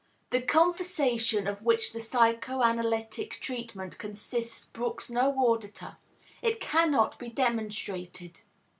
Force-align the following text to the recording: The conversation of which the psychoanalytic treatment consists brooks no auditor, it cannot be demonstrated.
The 0.31 0.41
conversation 0.41 1.45
of 1.45 1.61
which 1.61 1.93
the 1.93 2.01
psychoanalytic 2.01 3.33
treatment 3.33 3.99
consists 3.99 4.65
brooks 4.65 5.11
no 5.11 5.31
auditor, 5.45 5.97
it 6.41 6.59
cannot 6.59 7.19
be 7.19 7.29
demonstrated. 7.29 8.41